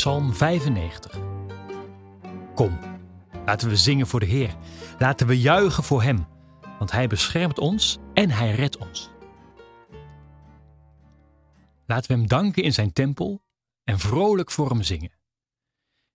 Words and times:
Psalm 0.00 0.34
95. 0.34 1.18
Kom, 2.54 2.78
laten 3.46 3.68
we 3.68 3.76
zingen 3.76 4.06
voor 4.06 4.20
de 4.20 4.26
Heer. 4.26 4.56
Laten 4.98 5.26
we 5.26 5.40
juichen 5.40 5.82
voor 5.82 6.02
Hem, 6.02 6.26
want 6.78 6.90
Hij 6.90 7.06
beschermt 7.06 7.58
ons 7.58 7.98
en 8.14 8.30
Hij 8.30 8.54
redt 8.54 8.76
ons. 8.76 9.10
Laten 11.86 12.10
we 12.10 12.18
Hem 12.18 12.28
danken 12.28 12.62
in 12.62 12.72
Zijn 12.72 12.92
tempel 12.92 13.42
en 13.84 13.98
vrolijk 13.98 14.50
voor 14.50 14.68
Hem 14.68 14.82
zingen. 14.82 15.12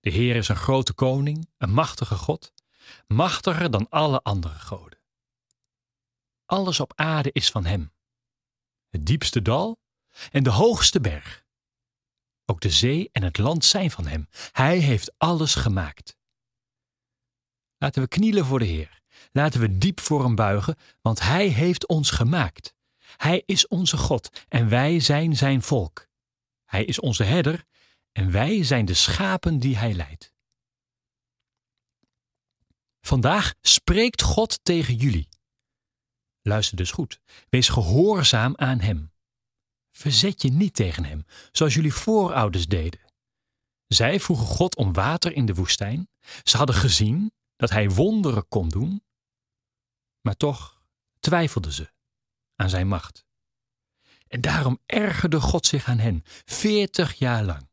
De 0.00 0.10
Heer 0.10 0.36
is 0.36 0.48
een 0.48 0.56
grote 0.56 0.92
koning, 0.92 1.48
een 1.58 1.72
machtige 1.72 2.16
God, 2.16 2.52
machtiger 3.06 3.70
dan 3.70 3.88
alle 3.88 4.22
andere 4.22 4.58
goden. 4.58 4.98
Alles 6.46 6.80
op 6.80 6.92
aarde 6.94 7.30
is 7.32 7.50
van 7.50 7.64
Hem. 7.64 7.92
Het 8.88 9.06
diepste 9.06 9.42
dal 9.42 9.80
en 10.30 10.42
de 10.42 10.50
hoogste 10.50 11.00
berg. 11.00 11.48
Ook 12.50 12.60
de 12.60 12.70
zee 12.70 13.08
en 13.12 13.22
het 13.22 13.38
land 13.38 13.64
zijn 13.64 13.90
van 13.90 14.06
Hem. 14.06 14.28
Hij 14.52 14.78
heeft 14.78 15.12
alles 15.18 15.54
gemaakt. 15.54 16.16
Laten 17.78 18.02
we 18.02 18.08
knielen 18.08 18.44
voor 18.44 18.58
de 18.58 18.64
Heer. 18.64 19.02
Laten 19.32 19.60
we 19.60 19.78
diep 19.78 20.00
voor 20.00 20.22
Hem 20.22 20.34
buigen, 20.34 20.76
want 21.00 21.20
Hij 21.20 21.46
heeft 21.46 21.86
ons 21.86 22.10
gemaakt. 22.10 22.74
Hij 23.16 23.42
is 23.46 23.66
onze 23.68 23.96
God 23.96 24.44
en 24.48 24.68
wij 24.68 25.00
zijn 25.00 25.36
Zijn 25.36 25.62
volk. 25.62 26.06
Hij 26.64 26.84
is 26.84 27.00
onze 27.00 27.24
herder 27.24 27.64
en 28.12 28.30
wij 28.30 28.64
zijn 28.64 28.84
de 28.84 28.94
schapen 28.94 29.58
die 29.58 29.76
Hij 29.76 29.92
leidt. 29.92 30.32
Vandaag 33.00 33.54
spreekt 33.60 34.22
God 34.22 34.64
tegen 34.64 34.94
jullie. 34.94 35.28
Luister 36.42 36.76
dus 36.76 36.90
goed. 36.90 37.20
Wees 37.48 37.68
gehoorzaam 37.68 38.52
aan 38.56 38.80
Hem. 38.80 39.12
Verzet 39.90 40.42
je 40.42 40.50
niet 40.50 40.74
tegen 40.74 41.04
Hem, 41.04 41.24
zoals 41.52 41.74
jullie 41.74 41.94
voorouders 41.94 42.66
deden. 42.66 43.00
Zij 43.86 44.20
vroegen 44.20 44.46
God 44.46 44.76
om 44.76 44.92
water 44.92 45.32
in 45.32 45.46
de 45.46 45.54
woestijn. 45.54 46.08
Ze 46.42 46.56
hadden 46.56 46.76
gezien 46.76 47.32
dat 47.56 47.70
Hij 47.70 47.90
wonderen 47.90 48.48
kon 48.48 48.68
doen, 48.68 49.02
maar 50.20 50.36
toch 50.36 50.82
twijfelden 51.20 51.72
ze 51.72 51.92
aan 52.56 52.68
Zijn 52.68 52.88
macht. 52.88 53.24
En 54.28 54.40
daarom 54.40 54.78
ergerde 54.86 55.40
God 55.40 55.66
zich 55.66 55.84
aan 55.88 55.98
hen, 55.98 56.22
veertig 56.44 57.14
jaar 57.14 57.44
lang. 57.44 57.68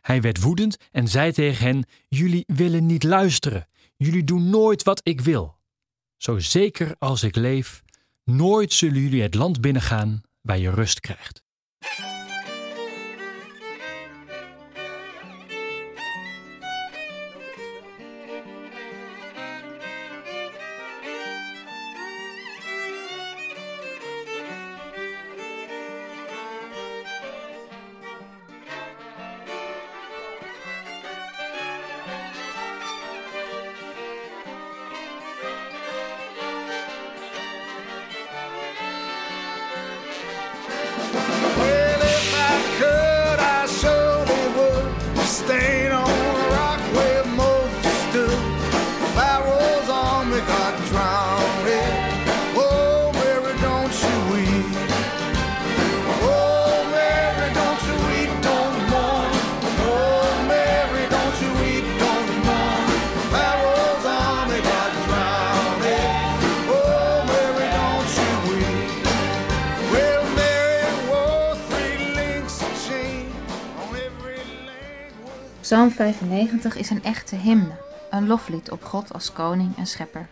Hij 0.00 0.20
werd 0.20 0.40
woedend 0.40 0.76
en 0.90 1.08
zei 1.08 1.32
tegen 1.32 1.66
hen: 1.66 1.84
Jullie 2.08 2.44
willen 2.46 2.86
niet 2.86 3.02
luisteren. 3.02 3.68
Jullie 3.96 4.24
doen 4.24 4.50
nooit 4.50 4.82
wat 4.82 5.00
ik 5.02 5.20
wil. 5.20 5.58
Zo 6.16 6.38
zeker 6.38 6.96
als 6.98 7.22
ik 7.22 7.36
leef, 7.36 7.82
nooit 8.24 8.72
zullen 8.72 9.00
jullie 9.00 9.22
het 9.22 9.34
land 9.34 9.60
binnengaan 9.60 10.20
waar 10.40 10.58
je 10.58 10.70
rust 10.70 11.00
krijgt. 11.00 11.42
Hey! 11.82 12.04
Psalm 75.60 75.90
95 75.90 76.76
is 76.76 76.90
een 76.90 77.04
echte 77.04 77.36
hymne, 77.36 77.72
een 78.10 78.26
loflied 78.26 78.70
op 78.70 78.84
God 78.84 79.12
als 79.12 79.32
koning 79.32 79.76
en 79.76 79.86
schepper. 79.86 80.28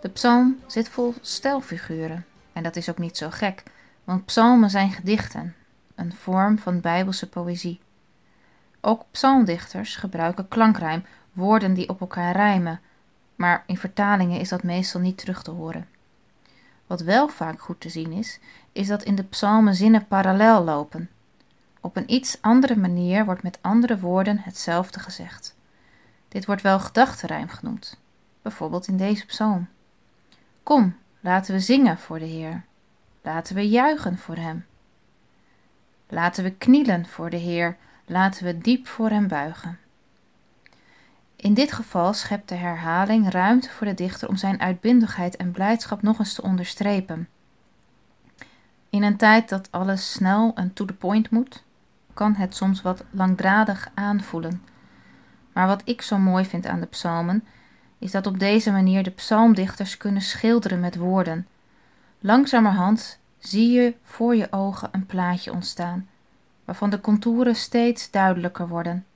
De 0.00 0.08
psalm 0.08 0.58
zit 0.66 0.88
vol 0.88 1.14
stijlfiguren 1.20 2.24
en 2.52 2.62
dat 2.62 2.76
is 2.76 2.90
ook 2.90 2.98
niet 2.98 3.16
zo 3.16 3.30
gek, 3.30 3.62
want 4.04 4.24
psalmen 4.24 4.70
zijn 4.70 4.92
gedichten, 4.92 5.54
een 5.94 6.12
vorm 6.12 6.58
van 6.58 6.80
bijbelse 6.80 7.28
poëzie. 7.28 7.80
Ook 8.80 9.04
psalmdichters 9.10 9.96
gebruiken 9.96 10.48
klankrijm, 10.48 11.04
woorden 11.32 11.74
die 11.74 11.88
op 11.88 12.00
elkaar 12.00 12.32
rijmen, 12.32 12.80
maar 13.34 13.62
in 13.66 13.76
vertalingen 13.76 14.40
is 14.40 14.48
dat 14.48 14.62
meestal 14.62 15.00
niet 15.00 15.18
terug 15.18 15.42
te 15.42 15.50
horen. 15.50 15.88
Wat 16.86 17.00
wel 17.00 17.28
vaak 17.28 17.60
goed 17.60 17.80
te 17.80 17.88
zien 17.88 18.12
is, 18.12 18.40
is 18.72 18.86
dat 18.86 19.02
in 19.02 19.14
de 19.14 19.24
psalmen 19.24 19.74
zinnen 19.74 20.06
parallel 20.06 20.64
lopen. 20.64 21.10
Op 21.80 21.96
een 21.96 22.12
iets 22.12 22.38
andere 22.40 22.76
manier 22.76 23.24
wordt 23.24 23.42
met 23.42 23.58
andere 23.60 23.98
woorden 23.98 24.38
hetzelfde 24.38 25.00
gezegd. 25.00 25.56
Dit 26.28 26.46
wordt 26.46 26.62
wel 26.62 26.80
gedachtenrijm 26.80 27.48
genoemd, 27.48 28.00
bijvoorbeeld 28.42 28.88
in 28.88 28.96
deze 28.96 29.26
psalm. 29.26 29.68
Kom, 30.62 30.96
laten 31.20 31.54
we 31.54 31.60
zingen 31.60 31.98
voor 31.98 32.18
de 32.18 32.24
Heer. 32.24 32.64
Laten 33.22 33.54
we 33.54 33.68
juichen 33.68 34.18
voor 34.18 34.36
Hem. 34.36 34.66
Laten 36.08 36.44
we 36.44 36.50
knielen 36.50 37.06
voor 37.06 37.30
de 37.30 37.36
Heer. 37.36 37.76
Laten 38.06 38.44
we 38.44 38.58
diep 38.58 38.86
voor 38.86 39.08
Hem 39.08 39.28
buigen. 39.28 39.78
In 41.36 41.54
dit 41.54 41.72
geval 41.72 42.12
schept 42.12 42.48
de 42.48 42.54
herhaling 42.54 43.30
ruimte 43.30 43.70
voor 43.70 43.86
de 43.86 43.94
dichter 43.94 44.28
om 44.28 44.36
zijn 44.36 44.60
uitbundigheid 44.60 45.36
en 45.36 45.50
blijdschap 45.50 46.02
nog 46.02 46.18
eens 46.18 46.34
te 46.34 46.42
onderstrepen. 46.42 47.28
In 48.90 49.02
een 49.02 49.16
tijd 49.16 49.48
dat 49.48 49.68
alles 49.70 50.12
snel 50.12 50.52
en 50.54 50.72
to 50.72 50.84
the 50.84 50.94
point 50.94 51.30
moet, 51.30 51.62
kan 52.14 52.34
het 52.34 52.56
soms 52.56 52.82
wat 52.82 53.04
langdradig 53.10 53.90
aanvoelen. 53.94 54.62
Maar 55.52 55.66
wat 55.66 55.82
ik 55.84 56.02
zo 56.02 56.18
mooi 56.18 56.44
vind 56.44 56.66
aan 56.66 56.80
de 56.80 56.86
psalmen, 56.86 57.44
is 57.98 58.10
dat 58.10 58.26
op 58.26 58.38
deze 58.38 58.70
manier 58.70 59.02
de 59.02 59.10
psalmdichters 59.10 59.96
kunnen 59.96 60.22
schilderen 60.22 60.80
met 60.80 60.96
woorden. 60.96 61.46
Langzamerhand 62.18 63.18
zie 63.38 63.70
je 63.70 63.94
voor 64.02 64.36
je 64.36 64.52
ogen 64.52 64.88
een 64.92 65.06
plaatje 65.06 65.52
ontstaan, 65.52 66.08
waarvan 66.64 66.90
de 66.90 67.00
contouren 67.00 67.56
steeds 67.56 68.10
duidelijker 68.10 68.68
worden. 68.68 69.06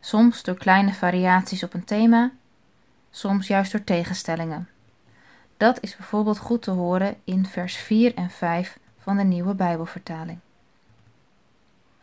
Soms 0.00 0.42
door 0.42 0.56
kleine 0.56 0.92
variaties 0.92 1.62
op 1.62 1.74
een 1.74 1.84
thema, 1.84 2.30
soms 3.10 3.46
juist 3.46 3.72
door 3.72 3.84
tegenstellingen. 3.84 4.68
Dat 5.56 5.78
is 5.80 5.96
bijvoorbeeld 5.96 6.38
goed 6.38 6.62
te 6.62 6.70
horen 6.70 7.16
in 7.24 7.46
vers 7.46 7.76
4 7.76 8.14
en 8.14 8.30
5 8.30 8.78
van 8.98 9.16
de 9.16 9.22
nieuwe 9.22 9.54
Bijbelvertaling. 9.54 10.38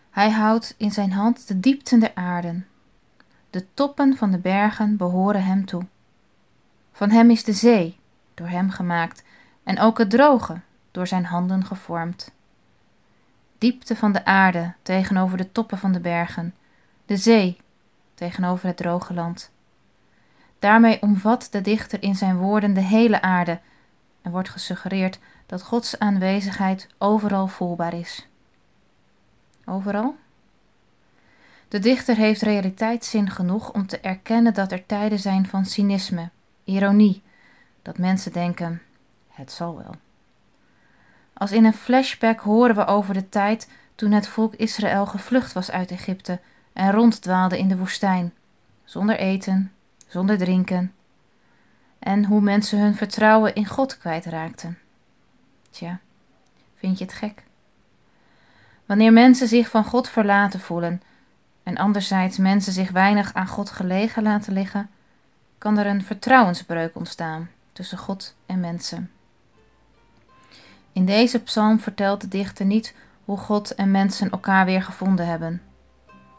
Hij 0.09 0.31
houdt 0.31 0.75
in 0.77 0.91
zijn 0.91 1.11
hand 1.11 1.47
de 1.47 1.59
diepten 1.59 1.99
der 1.99 2.11
aarden. 2.15 2.67
De 3.49 3.65
toppen 3.73 4.17
van 4.17 4.31
de 4.31 4.37
bergen 4.37 4.97
behoren 4.97 5.43
hem 5.43 5.65
toe. 5.65 5.85
Van 6.91 7.09
hem 7.09 7.29
is 7.29 7.43
de 7.43 7.53
zee, 7.53 7.99
door 8.33 8.47
hem 8.47 8.69
gemaakt, 8.69 9.23
en 9.63 9.79
ook 9.79 9.97
het 9.97 10.09
droge, 10.09 10.61
door 10.91 11.07
zijn 11.07 11.25
handen 11.25 11.65
gevormd. 11.65 12.31
Diepte 13.57 13.95
van 13.95 14.11
de 14.11 14.25
aarde 14.25 14.73
tegenover 14.81 15.37
de 15.37 15.51
toppen 15.51 15.77
van 15.77 15.91
de 15.91 15.99
bergen, 15.99 16.55
de 17.05 17.17
zee 17.17 17.57
tegenover 18.13 18.67
het 18.67 18.77
droge 18.77 19.13
land. 19.13 19.51
Daarmee 20.59 21.01
omvat 21.01 21.47
de 21.51 21.61
dichter 21.61 22.03
in 22.03 22.15
zijn 22.15 22.37
woorden 22.37 22.73
de 22.73 22.81
hele 22.81 23.21
aarde 23.21 23.59
en 24.21 24.31
wordt 24.31 24.49
gesuggereerd 24.49 25.19
dat 25.45 25.63
Gods 25.63 25.99
aanwezigheid 25.99 26.87
overal 26.97 27.47
voelbaar 27.47 27.93
is. 27.93 28.27
Overal? 29.69 30.15
De 31.67 31.79
dichter 31.79 32.15
heeft 32.15 32.41
realiteitszin 32.41 33.29
genoeg 33.29 33.73
om 33.73 33.87
te 33.87 33.99
erkennen 33.99 34.53
dat 34.53 34.71
er 34.71 34.85
tijden 34.85 35.19
zijn 35.19 35.47
van 35.47 35.65
cynisme, 35.65 36.29
ironie, 36.63 37.21
dat 37.81 37.97
mensen 37.97 38.31
denken: 38.31 38.81
het 39.27 39.51
zal 39.51 39.77
wel. 39.77 39.95
Als 41.33 41.51
in 41.51 41.65
een 41.65 41.73
flashback 41.73 42.39
horen 42.39 42.75
we 42.75 42.85
over 42.85 43.13
de 43.13 43.29
tijd 43.29 43.69
toen 43.95 44.11
het 44.11 44.27
volk 44.27 44.55
Israël 44.55 45.05
gevlucht 45.05 45.53
was 45.53 45.71
uit 45.71 45.91
Egypte 45.91 46.39
en 46.73 46.91
ronddwaalde 46.91 47.57
in 47.57 47.67
de 47.67 47.77
woestijn, 47.77 48.33
zonder 48.83 49.17
eten, 49.17 49.71
zonder 50.07 50.37
drinken, 50.37 50.93
en 51.99 52.25
hoe 52.25 52.41
mensen 52.41 52.79
hun 52.79 52.95
vertrouwen 52.95 53.55
in 53.55 53.65
God 53.65 53.97
kwijtraakten. 53.97 54.77
Tja, 55.69 55.99
vind 56.75 56.97
je 56.97 57.03
het 57.03 57.13
gek? 57.13 57.47
Wanneer 58.89 59.13
mensen 59.13 59.47
zich 59.47 59.69
van 59.69 59.83
God 59.83 60.09
verlaten 60.09 60.59
voelen 60.59 61.01
en 61.63 61.77
anderzijds 61.77 62.37
mensen 62.37 62.73
zich 62.73 62.91
weinig 62.91 63.33
aan 63.33 63.47
God 63.47 63.69
gelegen 63.69 64.23
laten 64.23 64.53
liggen, 64.53 64.89
kan 65.57 65.77
er 65.77 65.85
een 65.85 66.03
vertrouwensbreuk 66.03 66.95
ontstaan 66.95 67.49
tussen 67.73 67.97
God 67.97 68.35
en 68.45 68.59
mensen. 68.59 69.11
In 70.93 71.05
deze 71.05 71.39
psalm 71.39 71.79
vertelt 71.79 72.21
de 72.21 72.27
dichter 72.27 72.65
niet 72.65 72.95
hoe 73.25 73.37
God 73.37 73.75
en 73.75 73.91
mensen 73.91 74.31
elkaar 74.31 74.65
weer 74.65 74.83
gevonden 74.83 75.27
hebben. 75.27 75.61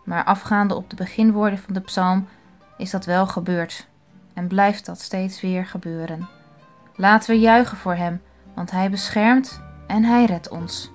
Maar 0.05 0.25
afgaande 0.25 0.75
op 0.75 0.91
de 0.91 0.97
beginwoorden 0.97 1.59
van 1.59 1.75
de 1.75 1.81
psalm 1.81 2.29
is 2.77 2.91
dat 2.91 3.05
wel 3.05 3.27
gebeurd 3.27 3.87
en 4.35 4.47
blijft 4.47 4.87
dat 4.87 5.01
steeds 5.01 5.41
weer 5.41 5.67
gebeuren. 5.67 6.29
Laten 6.97 7.31
we 7.31 7.41
juichen 7.41 7.77
voor 7.77 7.95
Hem, 7.95 8.23
want 8.55 8.71
Hij 8.71 8.91
beschermt 8.91 9.61
en 9.87 10.05
Hij 10.05 10.25
redt 10.25 10.49
ons. 10.49 10.91